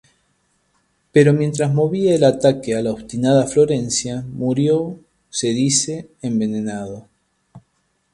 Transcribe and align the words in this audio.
Pero 1.11 1.31
mientras 1.31 1.71
movía 1.75 2.15
el 2.15 2.23
ataque 2.23 2.73
a 2.73 2.81
la 2.81 2.89
obstinada 2.89 3.45
Florencia, 3.45 4.23
murió, 4.33 4.99
se 5.29 5.49
dice, 5.49 6.09
envenenado. 6.23 7.07